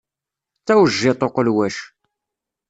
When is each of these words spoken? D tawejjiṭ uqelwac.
D 0.61 0.63
tawejjiṭ 0.65 1.21
uqelwac. 1.27 1.77